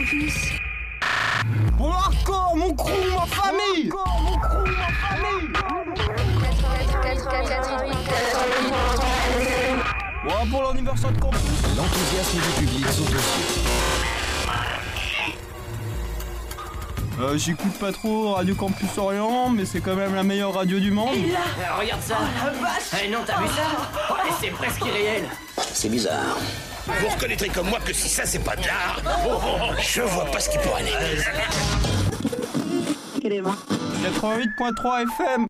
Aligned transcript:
Campus. 0.00 0.34
Bon 1.76 1.92
hardcore, 1.92 2.56
mon 2.56 2.74
crew, 2.74 2.90
ma 3.14 3.26
famille. 3.26 3.90
Hardcore, 3.92 4.20
mon 4.22 4.38
crew, 4.38 4.64
ma 4.78 4.88
famille. 5.08 5.48
Bon, 10.24 10.50
pour 10.50 10.62
l'anniversaire 10.62 11.12
de 11.12 11.20
campus. 11.20 11.40
L'enthousiasme 11.76 12.38
du 12.38 12.66
public 12.66 12.88
sont 12.88 13.04
euh, 17.20 17.36
J'écoute 17.36 17.78
pas 17.78 17.92
trop 17.92 18.32
Radio 18.32 18.54
Campus 18.54 18.96
Orient, 18.96 19.50
mais 19.50 19.66
c'est 19.66 19.80
quand 19.80 19.96
même 19.96 20.14
la 20.14 20.22
meilleure 20.22 20.54
radio 20.54 20.78
du 20.78 20.90
monde. 20.92 21.10
Euh, 21.14 21.78
regarde 21.78 22.00
ça. 22.00 22.16
Eh 23.04 23.08
non, 23.08 23.18
t'as 23.26 23.38
vu 23.38 23.48
ça 23.48 23.62
Oh, 24.10 24.14
C'est 24.40 24.50
presque 24.50 24.80
irréel. 24.86 25.24
C'est 25.58 25.90
bizarre. 25.90 26.38
Vous 26.86 27.08
reconnaîtrez 27.08 27.48
comme 27.48 27.68
moi 27.68 27.78
que 27.84 27.92
si 27.92 28.08
ça 28.08 28.24
c'est 28.26 28.38
pas 28.44 28.56
de 28.56 28.66
l'art, 28.66 29.00
oh, 29.26 29.32
oh, 29.32 29.56
oh, 29.62 29.74
je 29.80 30.02
vois 30.02 30.24
pas 30.26 30.40
ce 30.40 30.50
qui 30.50 30.58
pourrait 30.58 30.82
aller. 30.82 30.92
88.3 33.22 35.02
FM 35.02 35.46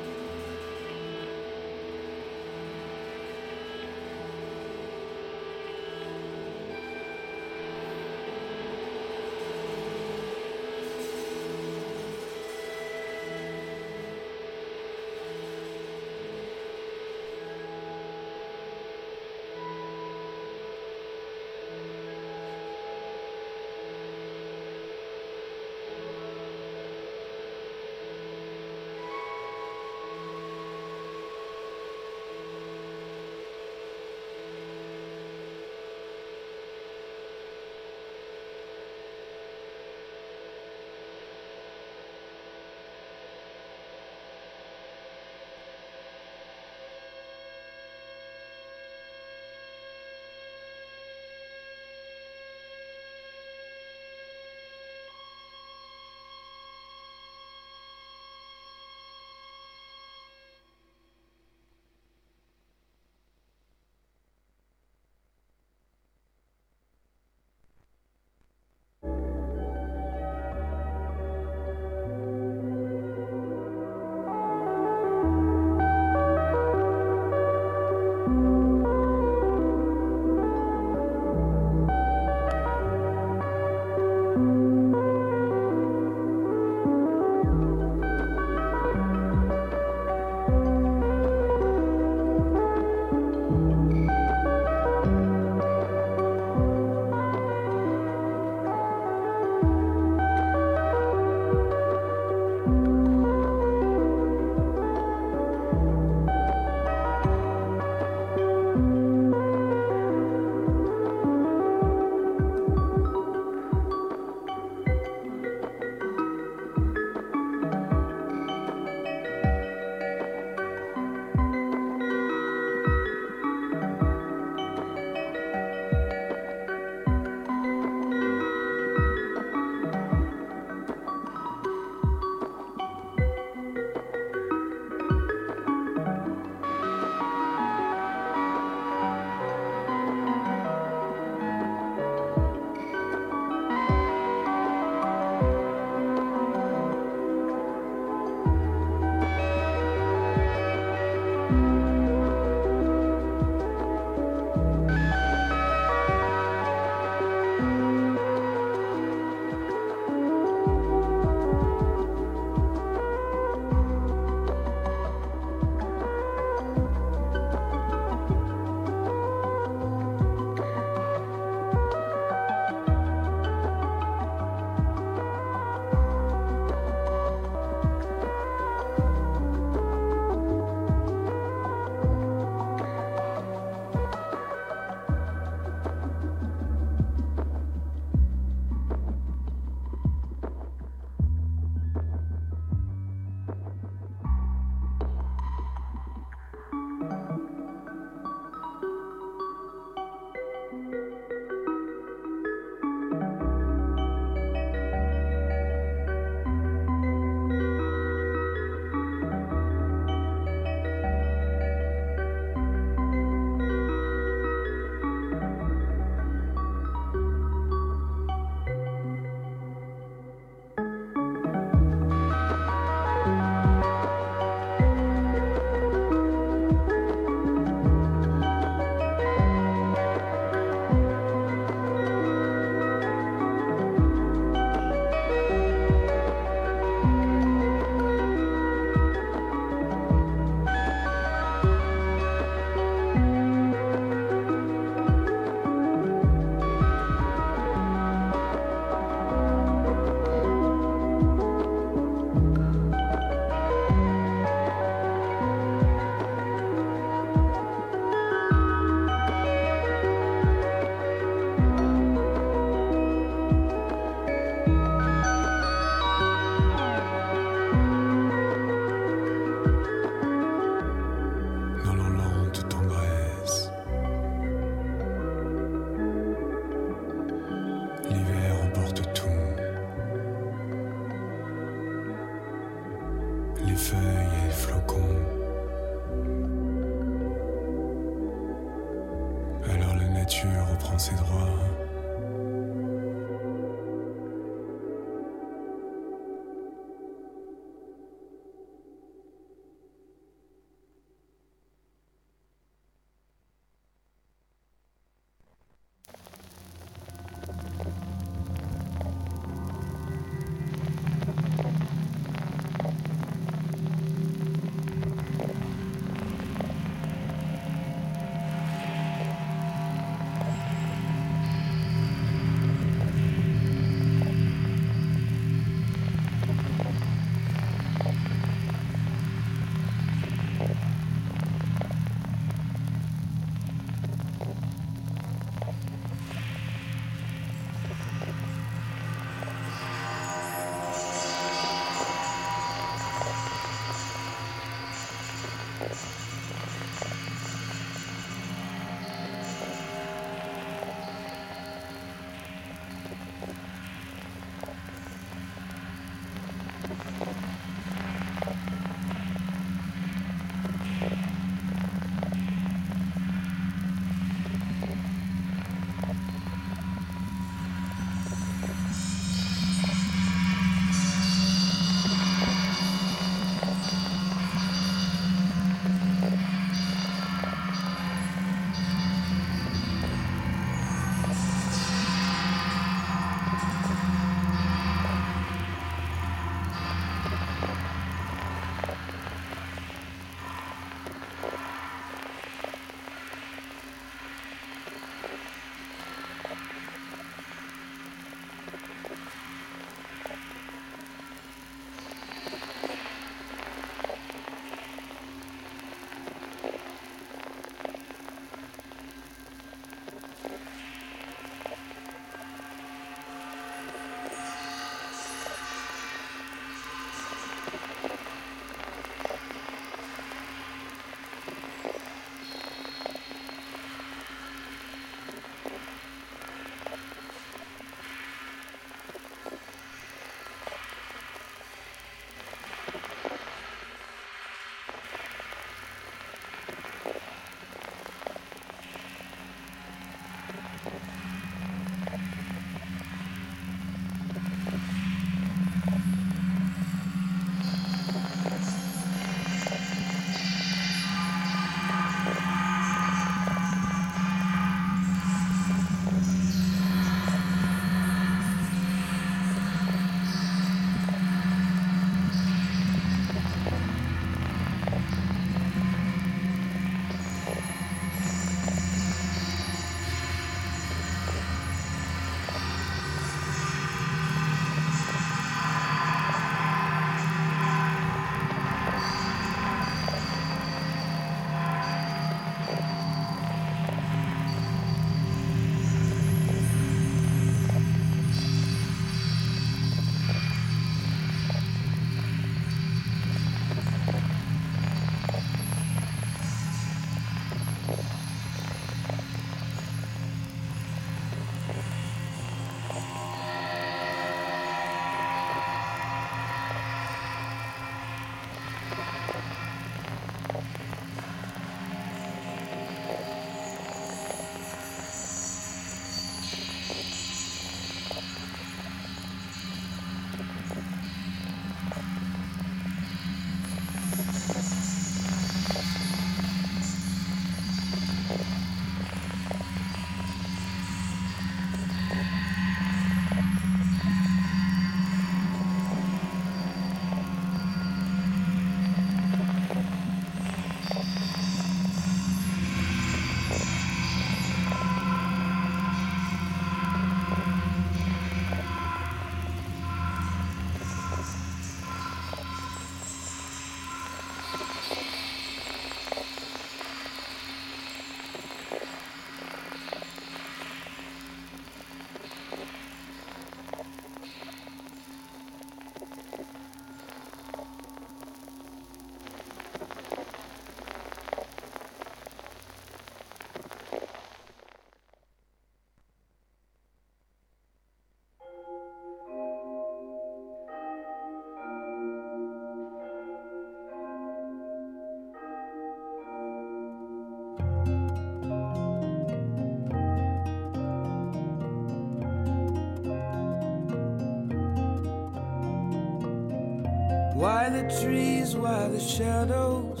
trees, 597.88 598.54
why 598.54 598.88
the 598.88 599.00
shadows? 599.00 600.00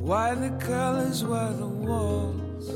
Why 0.00 0.34
the 0.34 0.50
colors, 0.64 1.24
why 1.24 1.52
the 1.52 1.66
walls? 1.66 2.68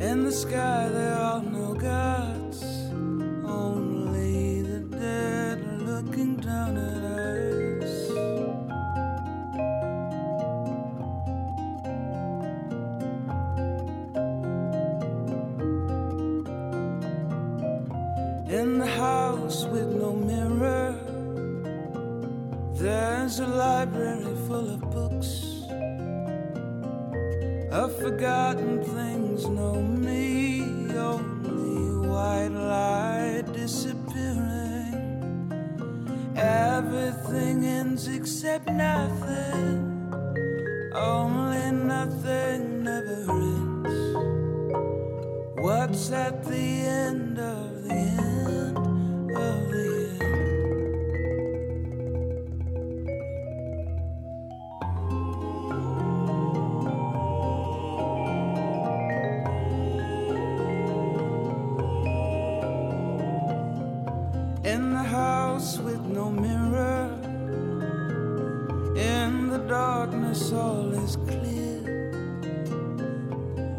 In 0.00 0.24
the 0.24 0.32
sky, 0.32 0.88
there 0.88 1.14
are 1.14 1.42
no 1.42 1.74
gods, 1.74 2.62
only 3.44 4.62
the 4.62 4.80
dead 4.80 5.82
looking 5.82 6.36
down 6.36 6.76
at 6.76 7.04
us. 7.04 8.10
In 18.50 18.78
the 18.78 18.86
house 18.86 19.66
with 19.66 19.88
no 19.88 20.14
mirror, 20.14 20.98
there's 22.78 23.40
a 23.40 23.46
library 23.46 24.36
full 24.46 24.70
of 24.74 24.80
books. 24.92 25.44
Of 27.72 27.98
forgotten 27.98 28.84
things, 28.84 29.46
no 29.46 29.82
me, 29.82 30.62
only 30.96 32.08
white 32.08 32.48
light 32.48 33.52
disappearing. 33.52 34.94
Everything 36.36 37.64
ends 37.66 38.06
except 38.06 38.68
nothing, 38.68 40.12
only 40.94 41.72
nothing 41.72 42.84
never 42.84 43.24
ends. 43.28 43.98
What's 45.60 46.12
at 46.12 46.44
the 46.44 46.54
end 46.54 47.27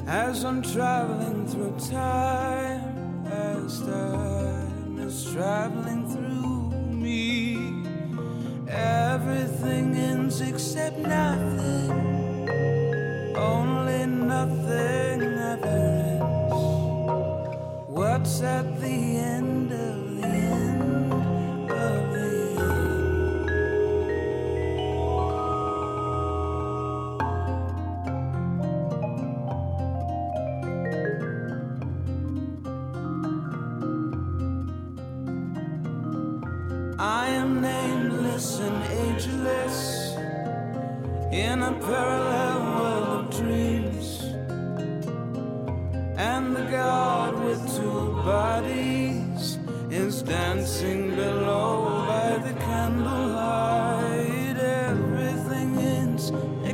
As 0.10 0.44
I'm 0.44 0.64
traveling 0.64 1.46
through 1.46 1.78
time, 1.88 3.28
as 3.28 3.80
time 3.82 4.98
is 4.98 5.32
traveling 5.32 6.10
through 6.10 6.72
me, 6.92 7.56
everything 8.68 9.96
ends 9.96 10.42
except 10.42 10.98
nothing. 10.98 11.92
Only 13.38 14.08
nothing 14.08 15.22
ever 15.22 15.68
ends. 16.18 16.60
What's 17.88 18.42
at 18.42 18.82
the 18.82 18.88
end 18.90 19.49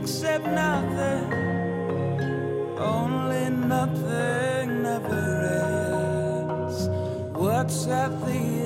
except 0.05 0.45
nothing, 0.45 1.33
only 2.77 3.49
nothing 3.49 4.83
never 4.83 5.25
ends. 6.45 6.89
What's 7.33 7.87
at 7.87 8.11
the 8.23 8.31
end? 8.31 8.64